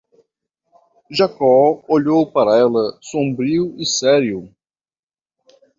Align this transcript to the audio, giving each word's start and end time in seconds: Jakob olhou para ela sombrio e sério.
Jakob 1.11 1.83
olhou 1.87 2.25
para 2.31 2.57
ela 2.57 2.97
sombrio 3.03 3.75
e 3.77 3.85
sério. 3.85 4.51